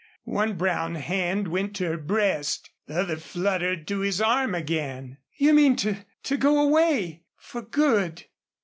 One 0.25 0.53
brown 0.53 0.95
hand 0.95 1.47
went 1.49 1.75
to 1.75 1.85
her 1.89 1.97
breast, 1.97 2.71
the 2.87 3.01
other 3.01 3.17
fluttered 3.17 3.87
to 3.89 3.99
his 3.99 4.19
arm 4.19 4.55
again. 4.55 5.19
"You 5.37 5.53
mean 5.53 5.75
to 5.75 6.03
to 6.23 6.37
go 6.37 6.59
away 6.59 7.25
for 7.37 7.61
good." 7.61 8.23